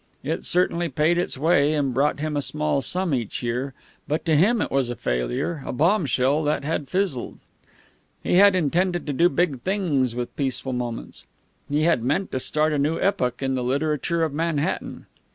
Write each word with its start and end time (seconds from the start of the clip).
It 0.23 0.45
certainly 0.45 0.89
paid 0.89 1.19
its 1.19 1.37
way 1.37 1.75
and 1.75 1.93
brought 1.93 2.21
him 2.21 2.35
a 2.35 2.41
small 2.41 2.81
sum 2.81 3.13
each 3.13 3.43
year, 3.43 3.75
but 4.07 4.25
to 4.25 4.35
him 4.35 4.59
it 4.59 4.71
was 4.71 4.89
a 4.89 4.95
failure, 4.95 5.61
a 5.63 5.71
bombshell 5.71 6.43
that 6.45 6.63
had 6.63 6.87
fizzled. 6.89 7.37
He 8.23 8.37
had 8.37 8.55
intended 8.55 9.05
to 9.05 9.13
do 9.13 9.29
big 9.29 9.61
things 9.61 10.15
with 10.15 10.35
Peaceful 10.35 10.73
Moments. 10.73 11.27
He 11.69 11.83
had 11.83 12.01
meant 12.01 12.31
to 12.31 12.39
start 12.39 12.73
a 12.73 12.79
new 12.79 12.99
epoch 12.99 13.43
in 13.43 13.53
the 13.53 13.63
literature 13.63 14.23
of 14.23 14.33
Manhattan. 14.33 15.05